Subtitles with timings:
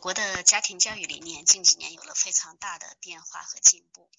[0.00, 4.10] 国的家庭教育理念近几年有了非常大的变化和进步，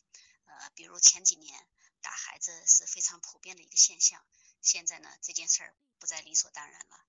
[0.46, 1.68] 呃，比如前几年
[2.02, 4.24] 打孩子是非常普遍的一个现象，
[4.62, 7.00] 现在呢这件事儿不再理所当然了。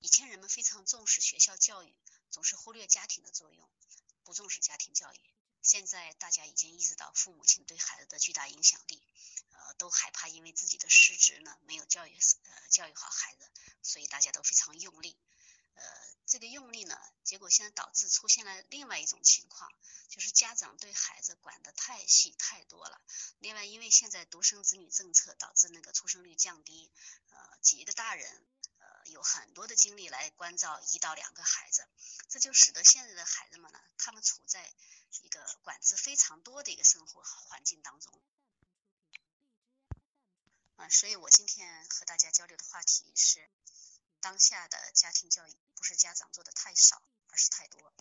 [0.00, 1.96] 以前人们非常重视学校教育，
[2.30, 3.66] 总是忽略家庭的作用，
[4.22, 5.20] 不重视家庭教育。
[5.62, 9.02] 现在大家已经意识到父母亲对孩子的巨大影响力，
[9.52, 13.50] 呃，都害怕因为自己的失职呢没有教育呃教育好孩子，
[13.82, 15.16] 所以大家都非常用力。
[16.30, 19.68] 这个用力呢，结果现在导致出现了另外一种情况，
[20.08, 23.02] 就是家长对孩子管得太细太多了。
[23.40, 26.92] 另外，因为现在独生子女政策导致那个出生率降低，
[27.30, 28.46] 呃，几个大人
[28.78, 31.84] 呃有很多的精力来关照一到两个孩子，
[32.28, 34.72] 这就使得现在的孩子们呢，他们处在
[35.22, 38.22] 一个管制非常多的一个生活环境当中。
[40.76, 43.50] 嗯，所以我今天和大家交流的话题是。
[44.20, 47.92] 当下的家庭教育不是家长做的太少，而是太多。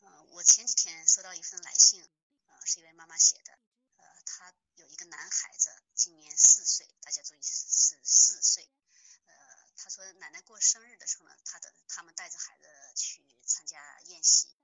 [0.00, 2.08] 嗯，我前几天收到一份来信，
[2.46, 3.58] 呃，是一位妈妈写的，
[3.96, 8.70] 呃，她有一个男孩子，今年四岁，大家注意是是四岁。
[9.24, 9.34] 呃，
[9.76, 12.64] 她说奶奶过生日的时候呢，她的他们带着孩子
[12.94, 14.56] 去参加宴席，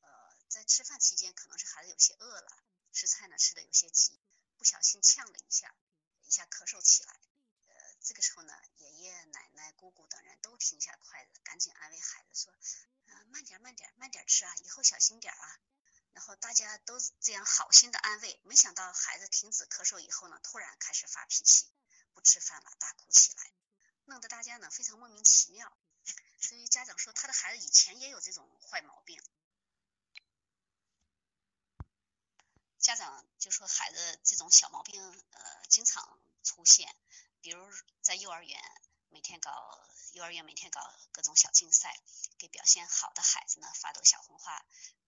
[0.00, 4.20] 呃，在吃饭期间可能是孩子有些饿了，吃菜呢吃的有些急，
[4.58, 5.72] 不小心呛了一下，
[6.24, 7.20] 一下咳嗽起来。
[8.04, 12.52] 这个时候呢，爷爷奶奶、姑姑等人都停下筷子，赶紧安慰孩子说
[13.08, 15.58] ：“啊，慢点，慢点，慢点吃啊，以后小心点啊。”
[16.12, 21.66] 然后大家都这样好心的安慰，没想到孩子停止咳嗽以后呢，突然开始发脾气，
[22.12, 23.50] 不吃饭了，大哭起来，
[24.04, 25.74] 弄得大家呢非常莫名其妙。
[26.38, 29.18] 所以家长说，他的孩子以前也有这种坏毛病。
[32.78, 36.94] 家长就说，孩子这种小毛病，呃，经常出现。
[37.44, 38.58] 比如在幼儿园，
[39.10, 39.78] 每天搞
[40.12, 40.80] 幼儿园每天搞
[41.12, 41.94] 各种小竞赛，
[42.38, 44.64] 给表现好的孩子呢发朵小红花。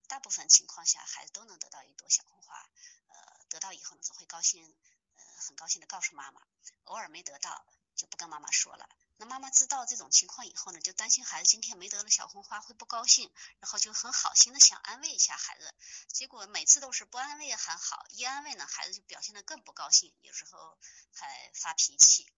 [0.07, 2.69] 大部分情况下，孩子都能得到一朵小红花。
[3.09, 4.77] 呃，得到以后呢，总会高兴，
[5.15, 6.43] 呃，很高兴的告诉妈妈。
[6.85, 7.65] 偶尔没得到，
[7.95, 8.87] 就不跟妈妈说了。
[9.19, 15.75] 那妈妈知道这种情况以后呢，就担心孩子今天没得了小红花会不高兴，然后就很好心的想安慰一下孩子。
[16.09, 20.79] 结果每次都是不安慰还好，一安慰呢，孩子就表现的更不高兴，有时候
[21.15, 22.31] 还发脾气。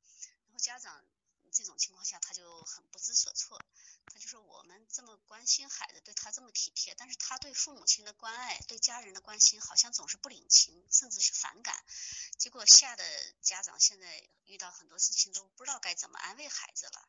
[0.46, 1.04] 然后家长
[1.52, 3.60] 这种情况下他就很不知所措，
[4.06, 11.84] 他就说我们这么关心孩子，对他这么体贴，但是他对父母亲的关爱、对家人的关心好像总是不领情，甚至是反感。
[12.36, 13.04] 结果吓得
[13.42, 17.08] 家长现在遇到很多事情都不知道该怎么安慰孩子了。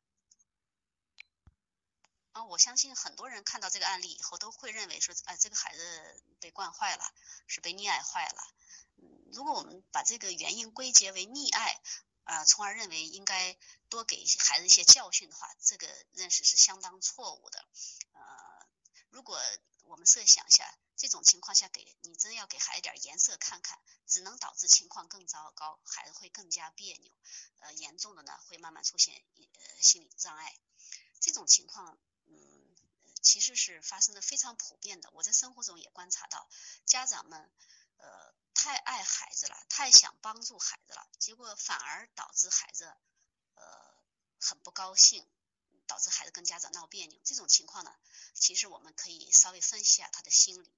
[2.31, 7.13] 啊，我相信很多人看到这个案例以后都会认为说，哎，这个孩子被惯坏了，
[7.47, 8.53] 是被溺爱坏了。
[9.31, 11.81] 如果我们把这个原因归结为溺爱，
[12.29, 13.57] 啊，从而认为应该
[13.89, 17.67] 多给孩子一些教训的话，这个认识是相当错误的。
[18.13, 18.67] 呃，
[19.09, 19.41] 如果
[19.85, 20.77] 我们设想一下。
[20.99, 27.13] 这种情况下，给你真要给孩子点颜色看看，只能导致情况更糟糕，孩子会更加别扭，
[27.59, 30.59] 呃，严重的呢会慢慢出现呃心理障碍。
[31.21, 32.75] 这种情况，嗯，
[33.21, 35.09] 其实是发生的非常普遍的。
[35.13, 36.49] 我在生活中也观察到，
[36.85, 37.49] 家长们
[37.95, 42.85] 呃太爱孩子了，太想帮助孩子了，结果反而导致孩子
[43.55, 43.63] 呃
[44.39, 45.27] 很不高兴。
[45.87, 47.91] 导致孩子跟家长闹别扭，这种情况呢，
[48.35, 50.71] 其实我们可以稍微分析一下他的心理。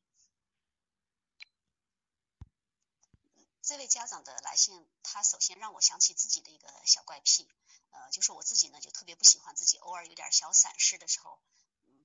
[3.62, 7.46] 这位家长的来信，他首先让我想起自己的一个小怪癖，
[7.90, 11.42] 呃，就是我自己呢就特别不喜欢自己偶尔有点小闪失的时候，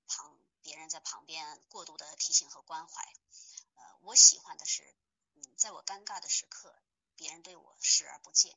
[0.09, 3.15] 旁别人在旁边过度的提醒和关怀，
[3.77, 4.83] 呃，我喜欢的是，
[5.37, 6.75] 嗯，在我尴尬的时刻，
[7.15, 8.57] 别人对我视而不见。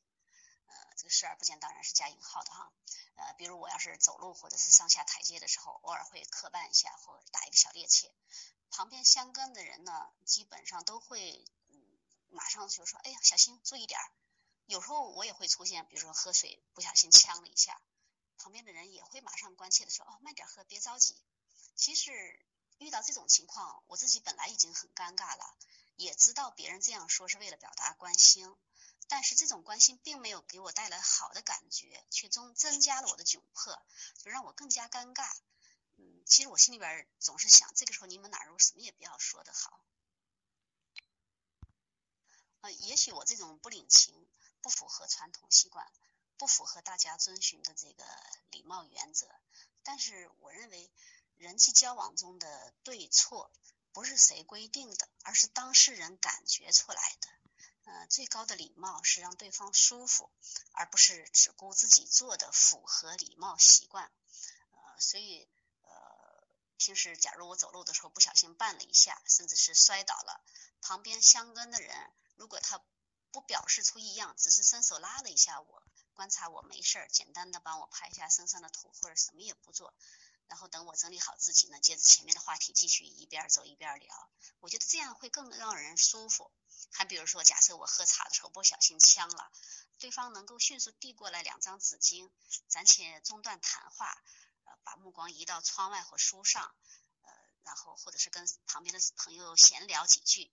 [0.66, 2.72] 呃，这个视而不见当然是加引号的哈。
[3.16, 8.12] 呃，比如我要是走路或者是上下台阶的时候，偶尔会磕绊一下或者打一个小趔趄，
[8.69, 11.81] 旁边相跟的人呢，基本上都会嗯
[12.29, 14.11] 马上就说，哎呀，小心注意点儿。
[14.67, 17.81] 有时候我也会出现，比如说喝水不小心呛了一下，
[18.38, 21.19] 旁边的人也会马上关切的说，哦，慢点喝，别着急。
[21.75, 22.46] 其实
[22.78, 25.58] 遇到这种情况，我自己本来已经很尴尬了，
[25.99, 28.55] 也知道别人这样说是为了表达关心。
[29.09, 33.78] 但是这种关心并没有给我带来好的感觉，却增增加了我的窘迫，
[34.17, 35.29] 就让我更加尴尬。
[35.97, 39.84] 嗯，其实我心里边总是想，这个时候你们哪如什么也不要说的好。
[42.61, 44.28] 呃，也许我这种不领情，
[44.61, 45.91] 不符合传统习惯，
[46.37, 48.05] 不符合大家遵循的这个
[48.51, 49.28] 礼貌原则。
[49.84, 50.91] 但是我认为，
[51.35, 53.51] 人际交往中的对错
[53.94, 57.28] 不是谁规定的，而是当事人感觉出来的。
[57.86, 60.30] 呃，最高的礼貌是让对方舒服，
[60.74, 64.12] 而不是只顾自己做的符合礼貌习惯。
[64.72, 65.50] 呃，所以
[65.82, 66.47] 呃，
[66.78, 70.40] 平时假如我走路的时候不小心绊了一下，甚至是摔倒了，
[70.82, 72.80] 旁边相跟的人如果他
[73.32, 75.84] 不表示出异样，只是伸手拉了一下我，
[76.14, 79.96] 观察我没事儿，简单的帮我拍一下身上的土或者什么也不做，
[80.49, 84.29] 然后等我整理好自己呢，接着前面的话题继续一边走一边聊，
[84.59, 86.51] 我觉得这样会更让人舒服。
[86.91, 89.51] 还比如说，假设我喝茶的时候不小心呛了，
[89.99, 92.31] 对方能够迅速递过来两张纸巾，
[92.67, 94.22] 暂且中断谈话，
[94.66, 96.73] 呃，把目光移到窗外或书上，
[97.22, 97.31] 呃，
[97.63, 100.51] 然后或者是跟旁边的朋友闲聊几句，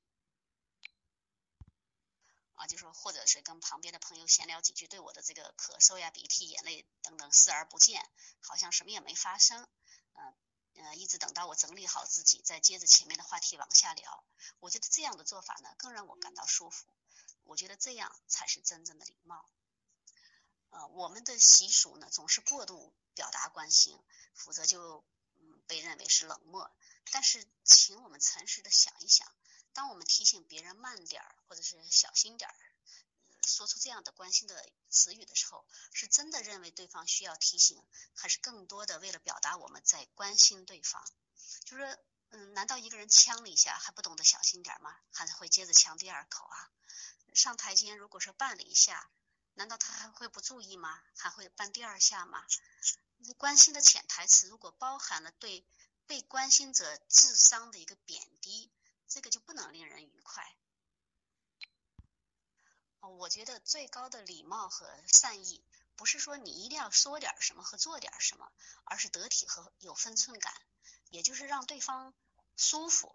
[2.56, 8.10] 啊，就说或者是跟旁边的朋友闲聊几句，对我的这个咳嗽呀、鼻涕、眼泪等等视而不见，
[8.40, 9.68] 好像什么也没发生，
[10.14, 10.34] 嗯。
[10.78, 14.22] 呃，一直等到我整理好自己，再接着前面的话题往下聊。
[14.60, 16.86] 我觉得这样的做法呢，更让我感到舒服。
[17.44, 19.48] 我觉得这样才是真正的礼貌。
[20.68, 23.98] 呃，我们的习俗呢，总是过度表达关心，
[24.34, 25.02] 否则就
[25.36, 26.70] 嗯被认为是冷漠。
[27.10, 29.26] 但是，请我们诚实的想一想，
[29.76, 32.56] 当我们提醒别人慢点儿，或者是小心点儿。
[33.46, 37.80] 说出这样的关心的词语的时候，是真的认为对方需要提醒，
[38.14, 41.04] 还是更多的为了表达我们在关心对方？
[41.64, 41.98] 就是，
[42.30, 44.96] 嗯，难道一个人呛了一下还不懂得小心点儿吗？
[45.12, 46.70] 还是会接着呛第二口啊？
[47.34, 49.10] 上台阶如果说绊了一下，
[49.52, 51.02] 难道他还会不注意吗？
[51.18, 52.44] 还会绊第二下吗？
[53.36, 55.66] 关心的潜台词如果包含了对
[56.06, 58.72] 被关心者智商的一个贬低，
[59.08, 60.44] 这个就不能令人愉快。
[63.00, 65.64] 我觉得最高的礼貌和善意，
[65.94, 68.50] 不是说你一定要说点什么和做点什么，
[68.84, 70.52] 而是得体和有分寸感，
[71.10, 72.12] 也就是让对方
[72.56, 73.14] 舒服，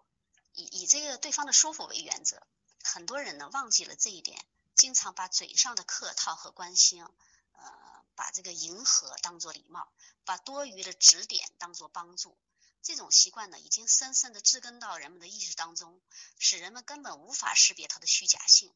[0.54, 2.42] 以以这个对方的舒服为原则。
[2.82, 4.44] 很多人呢忘记了这一点，
[4.74, 7.04] 经常把嘴上的客套和关心，
[7.52, 9.92] 呃，把这个迎合当做礼貌，
[10.24, 12.38] 把多余的指点当做帮助。
[12.82, 16.02] 这种习惯呢，已经深深的植根到人们的意识当中，
[16.38, 18.74] 使人们根本无法识别它的虚假性。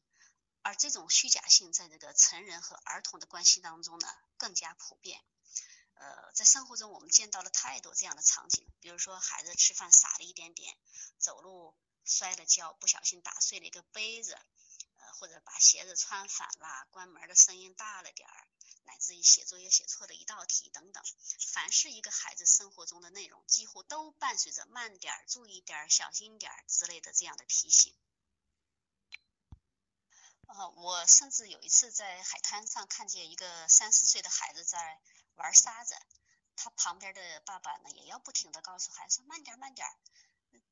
[0.63, 4.07] 而这种虚假性在这个成人和儿童的关系当中呢
[4.37, 5.21] 更加普遍。
[5.93, 10.77] 呃，在生活中我们见到了太多这样的场景，比如说孩子吃饭洒了一点点，
[11.17, 14.37] 走路摔了跤，不小心打碎了一个杯子，
[15.19, 18.47] 或者把鞋子穿反了，关门的声音大了点儿，
[18.83, 21.03] 乃至于写作业写错了一道题等等。
[21.53, 27.95] 凡是一个孩子生活中的内容，几乎都伴随着慢点儿、注意点儿、小心点儿之类的这样的提醒。
[30.47, 35.01] 呃，我甚至有一次在海滩上看见一个三四岁的孩子在
[35.35, 35.95] 玩沙子，
[36.55, 39.87] 他旁边的爸爸呢也要不停的告诉孩子慢点慢点。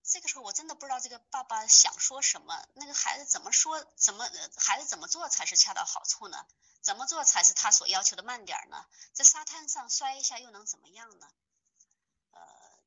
[0.06, 6.46] 这个时候我真的不知道这个爸爸想说什么，那个孩子怎么说怎么孩子怎么做才是恰到好处呢？
[6.82, 8.86] 怎么做才是他所要求的慢点呢？
[9.14, 11.28] 在沙滩上摔一下又能怎么样呢？
[12.32, 12.40] 呃，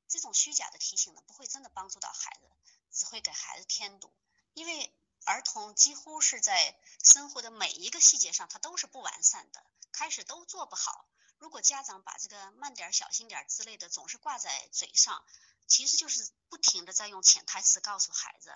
[0.08, 2.48] 这种虚假的提醒呢，不会真的帮助到孩子，
[2.92, 4.12] 只会给孩子添堵，
[4.54, 4.94] 因为。
[5.24, 6.74] 儿童几乎是在
[7.04, 9.62] 生活的每一个细节上，他都是不完善的，
[9.92, 11.04] 开始都做不好。
[11.36, 15.22] 如果家长把这个慢点、小心点之类的总是挂在嘴上，
[15.68, 18.50] 其实就是不停的在用潜台词告诉孩子：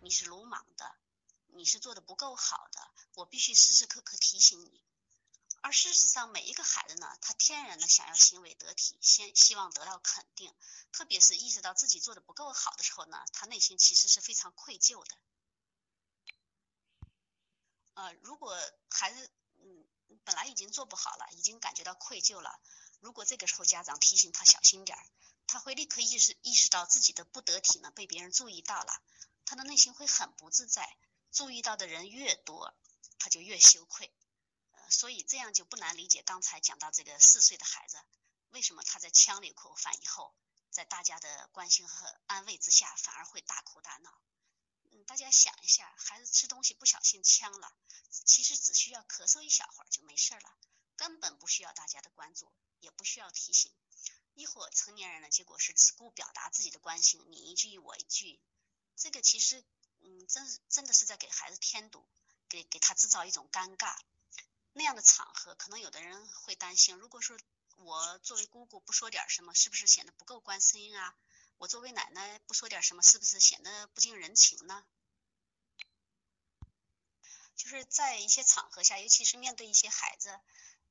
[0.00, 0.96] 你是鲁莽的，
[1.46, 4.84] 你是做的不够好的，我必须时时刻刻提醒你。
[5.62, 10.54] 而事实上，每一个孩子呢，他天然的想要行为得体，先希望得到肯定，
[10.92, 15.16] 特别是意识到自己做的不够好的时候呢，他内心其实是非常愧疚的。
[17.94, 18.54] 呃，如果
[18.90, 19.88] 孩子嗯
[20.24, 22.60] 本来已经做不好了，已经感觉到愧疚了，
[23.00, 25.04] 如果这个时候家长提醒他小心点儿，
[25.46, 29.02] 他会立刻意识意识到自己的不得体呢被别人注意到了，
[29.44, 30.96] 他的内心会很不自在，
[31.30, 32.74] 注意到的人越多，
[33.18, 34.12] 他就越羞愧，
[34.72, 38.02] 呃，所以这样就不难理解刚才讲到这个四岁的孩子，
[38.50, 40.34] 为什么他在呛了一口饭以后，
[40.70, 44.10] 在大家的关心和安慰之下，反而会大哭大闹。
[44.92, 47.72] 嗯大家想一下，孩子吃东西不小心呛了，
[48.10, 50.58] 其实只需要咳嗽一小会儿就没事了，
[50.96, 53.72] 根本不需要大家的关注，也不需要提醒。
[54.36, 58.38] 一伙成年人呢，结果是只顾表达自己的关心，你一句我一句，
[58.94, 59.64] 这个其实，
[60.00, 62.06] 嗯，真真的是在给孩子添堵，
[62.46, 63.96] 给给他制造一种尴尬。
[64.74, 67.38] 那样的场合，可能有的人会担心，如果说
[67.78, 71.16] 我作为姑姑不说点什么，是不是显得不够关心啊？
[71.56, 74.84] 我作为奶奶不说点什么，是不是显得不近人情呢？
[77.56, 80.38] 就是在一些场合下，尤其是面对一些孩子，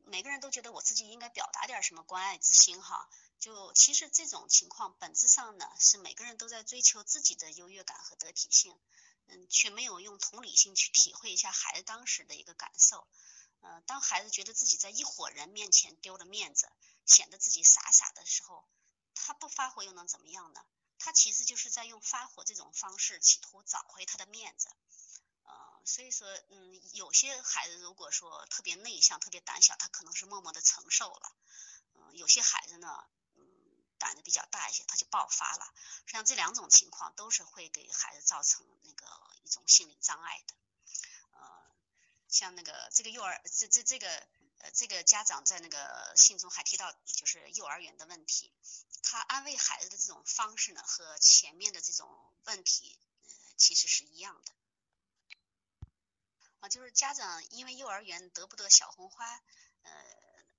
[0.03, 3.07] 每个人都觉得我自己应该表达点什么关爱之心哈。
[3.45, 8.75] 就其实这种情况本质上呢，是每个人都在追求自己的优越感和得体性，
[9.27, 13.07] 嗯，却没有用同理心去体会一下孩子当时的一个感受。
[13.59, 16.67] 呃，当孩子觉得自己在一伙人面前丢了面子，
[17.05, 18.67] 显得自己傻傻的时候，
[19.13, 20.65] 他不发火又能怎么样呢？
[20.97, 24.69] 他其实就是在用发火这种方式，企图找回他的面子。
[25.43, 25.53] 呃，
[25.85, 31.31] 所以说，嗯，有些孩子如果说特别内向、特别胆小，他可能是默默的承受了。
[31.93, 33.05] 嗯，有些孩子呢，
[33.97, 35.73] 胆子比较大一些，他就爆发了。
[36.05, 39.05] 实际上这两种情况都是会给孩子造成那个
[39.43, 40.55] 一种心理障碍的。
[41.31, 41.41] 呃，
[42.29, 44.07] 像那个这个幼儿，这这这个
[44.59, 48.53] 呃这个家长在那个信中还提到，就是幼儿园的问题。
[49.03, 52.07] 他安慰孩子的这种方式呢，和前面的这种
[52.45, 54.53] 问题，呃，其实是一样的。
[56.61, 59.25] 啊，就是家长因为幼儿园得不得小红花，
[59.83, 59.91] 呃，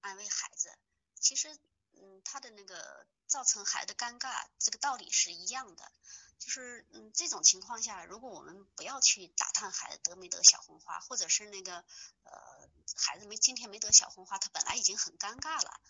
[0.01, 0.79] 安慰孩子，
[1.21, 1.59] 其实，
[1.97, 5.93] 嗯，他的那个造成孩子尴尬，这个道理是一样的。
[6.39, 11.85] 就是，嗯，这种情况下，如果我们不要去打探孩子得没得小红花，或者是那个，
[12.25, 15.81] 呃，孩子没今天没得小红花，他本来已经很尴尬了，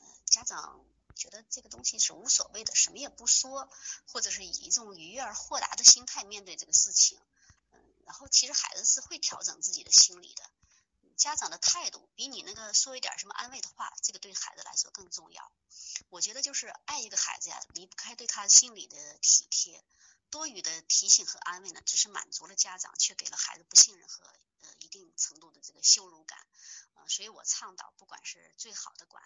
[0.00, 0.84] 嗯，家长。
[1.14, 3.68] 觉得这个东西是无所谓的，什么也不说，
[4.06, 7.20] 或者是以一种愉悦而豁达的心态面对这个事情，
[7.70, 10.42] 嗯，然后其实孩子是会调整自己的心理的。
[11.22, 15.52] 家长的态度比你那个说一点什么安慰的话，这个对孩子来说更重要。
[16.08, 19.84] 我觉得就是爱一个孩子呀，离不开对他心理的体贴。
[20.30, 24.24] 多余的提醒和安慰呢，只是满足了家长，却给了孩子不信任和
[24.62, 26.44] 呃一定程度的这个羞辱感。
[26.94, 29.22] 呃，所以我倡导，不管是最好的管。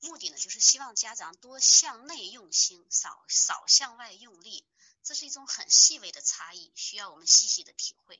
[0.00, 4.66] 目的呢，就是希望家长多向内用心，少少向外用力。
[5.02, 8.18] 这是一种很细微的差异，需要我们细细的体会。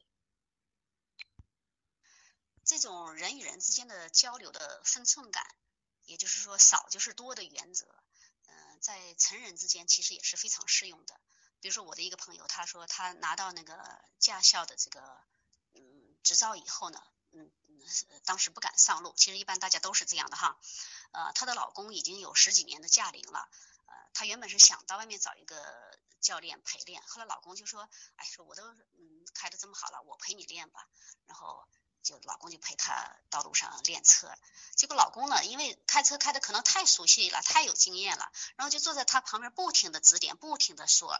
[2.64, 5.46] 这种人与人之间的交流的分寸感，
[6.04, 7.86] 也就是说少就是多的原则，
[8.46, 11.20] 嗯，在成人之间其实也是非常适用的。
[11.60, 15.00] 比如说我的一个朋友，他说他拿到那个驾校的这个
[15.74, 17.02] 嗯执照以后呢。
[17.36, 17.50] 嗯，
[18.24, 19.12] 当时不敢上路。
[19.16, 20.56] 其实一般大家都是这样的哈。
[21.10, 23.48] 呃，她的老公已经有十几年的驾龄了。
[23.86, 30.88] 呃，她原本是想到外面找一个教练陪练，后来老公就说：“哎，说我都嗯开的这么好了，我陪你练吧。”
[31.26, 31.66] 然后。
[32.04, 34.30] 就老公就陪她道路上练车，
[34.76, 41.18] 结果老公呢，因为开车开的可能太熟悉了，太有经验了，然后就坐在她旁边不停的指点，不停的说，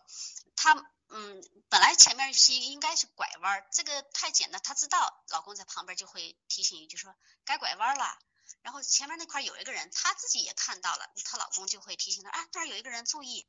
[0.54, 0.74] 她
[1.08, 8.18] 嗯，本来前面是应该是拐弯，这个太简单，她知道老公在旁边就会提醒一句说该拐弯了，
[8.60, 13.46] 然后前面那块有一个人，她自己也看到了，她老公就会提醒她，啊那儿有一个人注意，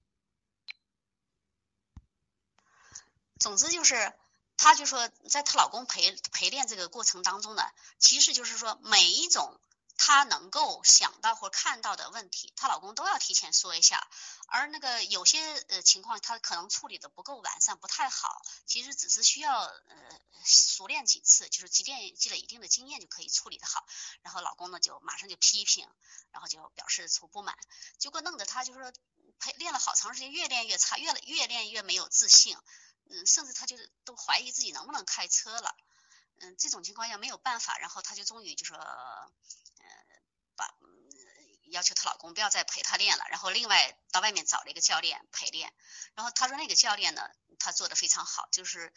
[3.38, 4.18] 总之就是。
[4.58, 7.64] 她就说，在她老公陪陪练这个过程当中呢，
[8.00, 9.60] 其实就是说每一种
[9.98, 14.08] 她能够想到或看到的问题，她老公都要提前说一下。
[14.48, 23.86] 而那个有些呃情况，她可能处理的不够完善，不太好，其实只是需要呃熟练几次，就是积淀积累一定的经验就可以处理的好。
[24.22, 25.88] 然后老公呢就马上就批评，
[26.32, 27.58] 然后就表示出不满，
[27.98, 28.94] 结果弄得她就是说
[29.40, 32.58] 陪练了好长时间，越练越差，越越练越没有自信。
[33.10, 35.76] 嗯，甚至他就都怀疑自己能不能开车了。
[36.42, 39.34] 嗯，这种情况下没有办法，然后他就终于就说，呃，
[40.56, 40.74] 把
[41.72, 45.74] 要求她老公不要再陪她练了，然后另外到外面找了一个教练陪练。
[46.14, 48.94] 然后他说那个教练呢，他做的非常好，就是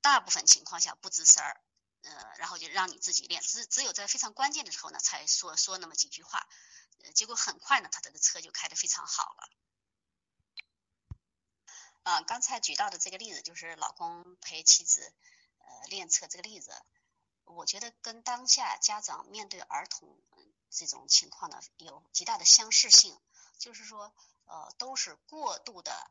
[0.00, 1.60] 大部分情况下不吱声儿，
[2.02, 6.46] 呃，然后就让你自己练，只只有在非常关键的时候呢，才说说那么几句话。
[7.04, 9.48] 呃，结果很快呢，他这个车就开得非常好了。
[12.06, 15.12] 啊，刚才举到的这个例子就是老公陪妻子
[15.58, 16.70] 呃练车这个例子，
[17.46, 20.16] 我觉得跟当下家长面对儿童
[20.70, 23.20] 这种情况呢有极大的相似性，
[23.58, 26.08] 就是说呃都是过度的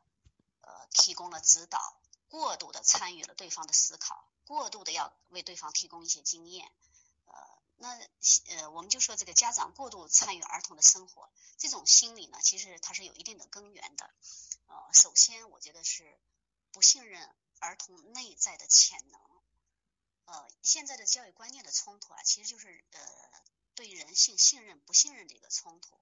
[0.60, 1.98] 呃提供了指导，
[2.28, 6.70] 过度的参与了对方的思考，过度的要为对方提供一些经验，
[7.78, 7.88] 那
[8.56, 14.10] 呃我们就说这个家长过度参与儿童的生活，这种心理呢其实它是有一定的根源的。
[14.66, 16.18] 呃，首先我觉得是
[16.72, 19.20] 不信任儿童内在的潜能。
[20.24, 23.00] 呃，现在的教育观念的冲突啊，其实就是呃
[23.74, 26.00] 对人性信任不信任的一个冲突。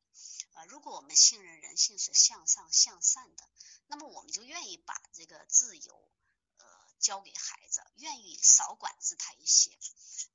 [0.55, 3.45] 呃，如果我们信任人性是向上向善的，
[3.87, 6.09] 那么我们就愿意把这个自由
[6.99, 9.71] 交给孩子，愿意少管制他一些，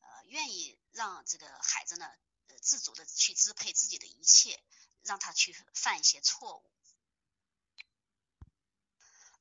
[0.01, 2.05] 呃，愿意让这个孩子呢
[2.47, 4.63] 呃自主的去支配自己的一切，
[5.03, 6.71] 让他去犯一些错误。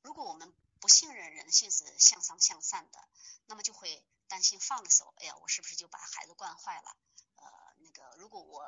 [0.01, 3.09] 如果我们不信任人性是向上向善的，
[3.45, 6.95] 那么就会担心放了手，哎呀，我是不是就把孩子惯坏了？
[7.35, 8.63] 呃，那个如果我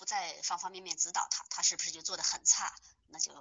[0.00, 2.74] 不在方方面面指导他，他是不是就做的很差？
[3.08, 3.34] 那就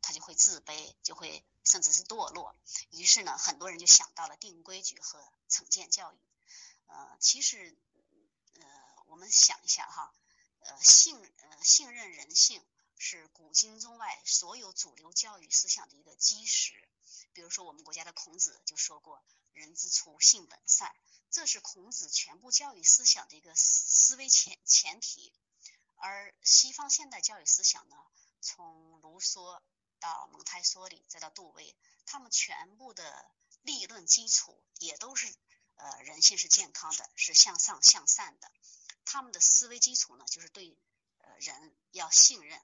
[0.00, 2.54] 他就会自卑，就会甚至是堕落。
[2.90, 5.20] 于是呢，很多人就想到了定规矩和
[5.50, 6.18] 惩戒教育。
[6.86, 7.76] 呃，其实
[8.60, 8.62] 呃，
[9.06, 10.14] 我们想一下哈，
[10.60, 12.64] 呃，信呃信任人性。
[13.04, 16.88] 是古今中外所有主流教育思想的一个基石。
[17.32, 19.20] 比如说，我们国家的孔子就说过
[19.54, 20.94] “人之初，性本善”，
[21.32, 25.32] 这是孔子全部教育思想的一个思维前前提。
[26.04, 27.96] 而西方现代教育思想呢，
[28.40, 29.62] 从卢梭
[30.00, 33.30] 到蒙台梭利，再到杜威，他们全部的
[33.60, 35.32] 立论基础也都是
[35.76, 38.50] 呃人性是健康的，是向上向善的。
[39.04, 40.76] 他们的思维基础呢，就是对
[41.18, 42.60] 呃人要信任。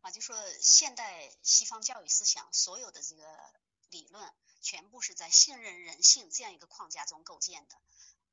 [0.00, 3.22] 啊，就说现代西方教育思想所有的这个
[3.90, 7.76] 理论，全部是在信任人性这样一个框架中构建的，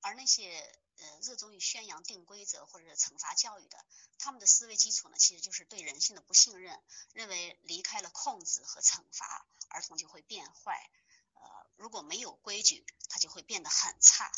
[0.06, 0.80] 而那些。
[0.98, 3.86] 呃，热衷于宣扬定规则或者惩罚教育的，
[4.18, 6.82] 他们的思维基础呢，其实就是对人性的不信任，
[7.12, 10.90] 认为离开了控制和惩罚，儿童就会变坏。
[11.34, 14.32] 呃，如果没有规矩，他就会变得很差。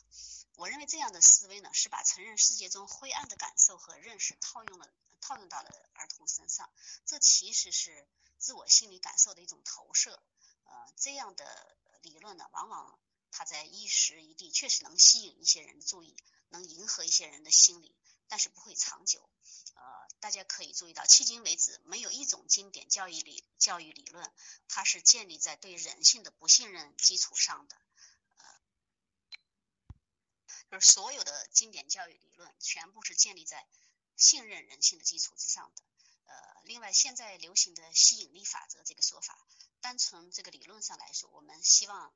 [0.55, 6.67] 我认为这样的思维呢，是把成人世界中灰暗的感受和认识套用了，套用到了儿童身上。
[7.05, 8.07] 这其实是
[8.39, 10.19] 自我心理感受的一种投射。
[10.63, 12.99] 呃，这样的理论呢，往往
[13.31, 16.15] 它在一时一地确实能吸引一些人的注意。
[16.49, 17.93] 能迎合一些人的心理，
[18.29, 19.29] 但是不会长久。
[19.75, 19.83] 呃，
[20.21, 24.33] 大家可以注意到，迄今为止，没有一种经典教育理教育理论，
[24.69, 27.75] 它是建立在对人性的不信任基础上的。
[28.37, 28.45] 呃，
[30.71, 33.67] 就是所有的经典教育理论，全部是建立在
[34.15, 35.83] 信任人性的基础之上的。
[36.27, 39.37] 呃，另外，现在流行的吸引力法则这个说法，
[39.81, 42.13] 单从这个理论上来说，我们希望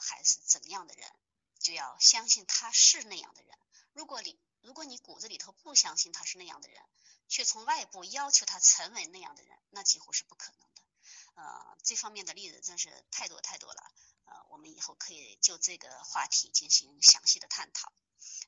[0.00, 1.10] 孩子怎样的人，
[1.58, 3.58] 就要相信他是那样的人。
[3.92, 6.82] 如果你如果你骨子里头不相信他是那样的人，
[7.28, 10.82] 却从外部要求他成为那样的人，那几乎是不可能的。
[11.34, 13.92] 呃，这方面的例子真是太多太多了。
[14.24, 17.92] 呃，我们以后可以就这个话题进行详细的探讨。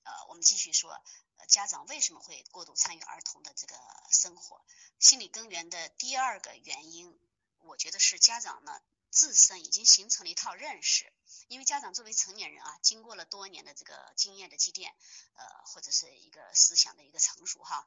[0.02, 1.02] 呃，我们继续说，
[1.48, 3.76] 家长为什么会过度参与儿童的这个
[4.10, 4.64] 生活？
[4.98, 7.18] 心理根源的第二个原因，
[7.58, 8.80] 我觉得是家长呢
[9.10, 11.12] 自身已经形成了一套认识。
[11.48, 14.94] 因为家长作为成年人啊，经过了多年的这个经验的积淀，
[15.34, 17.84] 呃，或者是一个思想的一个成熟哈，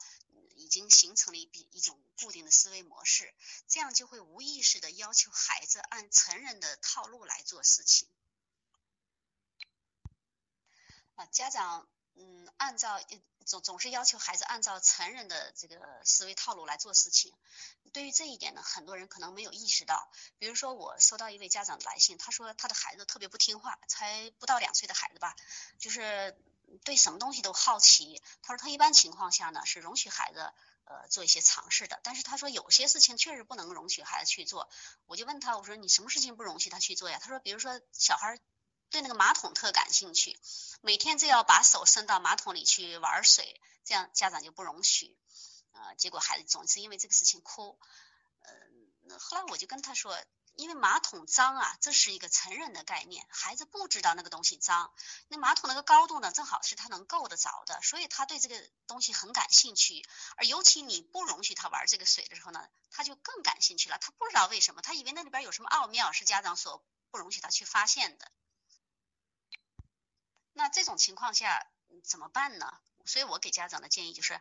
[0.56, 3.34] 已经形成了一笔一种固定的思维模式，
[3.67, 8.10] 这样就会无意识的要求孩子按成人的套路来做事情。
[11.15, 11.88] 啊，家长。
[12.58, 13.00] 按照
[13.46, 17.34] 总总是要求孩子按照成人的这个思维套路来做事情。
[17.92, 20.10] 对于这一点呢，很多人可能没有意识到。
[20.39, 25.36] 比如说，我收到一位家长的来信，他说他的孩子特别不听话，才不到两岁的孩子吧，
[25.78, 26.36] 就是
[26.84, 28.22] 对什么东西都好奇。
[28.42, 30.52] 他说他一般情况下呢是容许孩子
[30.86, 34.70] 呃做一些尝试的，但是他说有些事情确实不能容许孩子去做。
[35.06, 37.20] 我就问他，我说你什么事情不容许他去做呀？
[37.22, 38.39] 他说，比如说小孩。
[38.93, 40.39] 对那个马桶特感兴趣，
[40.82, 45.17] 每天就要把手伸到马桶里去玩水，这样家长就不容许，
[45.71, 47.79] 呃，结果孩子总是因为这个事情哭，
[48.43, 50.15] 呃，后来我就跟他说，
[50.53, 54.93] 因为马桶脏啊，这是一个成人的概念，孩子不知道那个东西脏，
[55.27, 60.06] 那马桶那个高度呢，正好是他能够得着的，所以他对这个东西很感兴趣，
[60.38, 68.32] 而尤其你不容许他玩这个水的时候呢，他就更感兴趣了，他不知道为什么，他以为那里边有什么奥妙，是家长所不容许他去发现的。
[70.54, 71.68] 那这种情况下
[72.04, 72.80] 怎么办呢？
[73.06, 74.39] 所以我给家长的建议就是，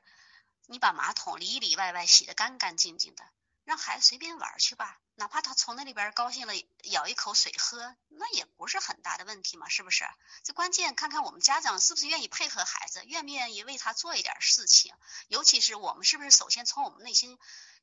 [0.67, 3.25] 你把马桶里里外外洗得干干净净的，
[3.65, 10.05] 让孩子随便玩去吧，哪怕他从那里边高兴了咬一口水喝，那也不是很大的问题嘛，是不是？
[10.45, 14.95] 这关键看看我们家长是不是愿意配合孩子，愿不愿意为他做一点事情，
[15.29, 17.39] 尤其是我们是不是首先从我们内心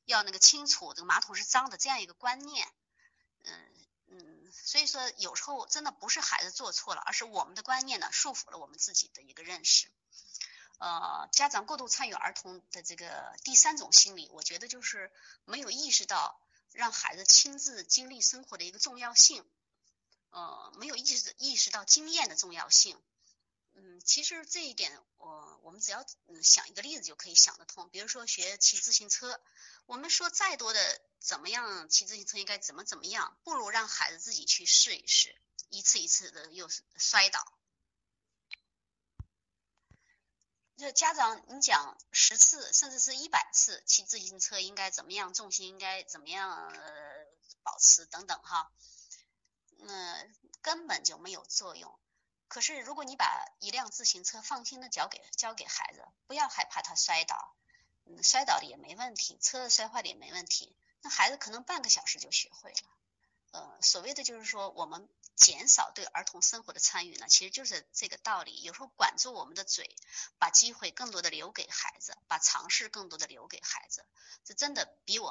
[0.06, 2.66] 要那个清楚这个马桶是脏的这样一个观念，
[4.70, 9.90] 所以说有时候真的不是孩子做错了，而是我们的观念呢束缚了我们自己的一个认识。
[10.78, 15.10] 呃，家长过度参与儿童的这个第三种心理，我觉得就是
[15.44, 19.44] 没有意识到让孩子亲自经历生活的一个重要性，
[20.30, 22.96] 呃，没有意识意识到经验的重要性。
[23.74, 27.88] 嗯，其实这一点，我我们只要嗯想一个例子就可以想得通。
[27.90, 29.40] 比如说学骑自行车，
[29.86, 37.46] 我们说再多的怎么样骑自行车应该怎么怎么样，不如让孩子自己去试一试，一次一次的又摔倒。
[40.76, 47.26] 就家长你讲十次甚至是一百次骑自行车应该怎么样，重心应该怎么样呃
[47.62, 48.72] 保持等等哈，
[49.78, 51.96] 嗯，根本就没有作用。
[52.50, 57.54] 可是，如果你把一辆自行车放心的交给交给孩子，不要害怕他摔倒，
[58.06, 62.90] 嗯，摔倒了也没问题，车子摔坏了也没问题，那孩子可能半个小时就学会了。
[63.52, 68.60] 呃，所谓的就是说，我们减少对儿童生活的参与呢，其实就是这个道理。
[68.62, 69.96] 有时候管住我们的嘴，
[70.38, 74.04] 把机会更多的留给孩子，把尝试更多的留给孩子，
[74.44, 75.28] 这真的比我们。